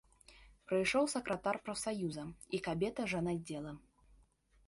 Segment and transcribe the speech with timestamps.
[0.69, 2.25] Прыйшоў сакратар прафсаюза
[2.59, 3.71] і кабета жанаддзела.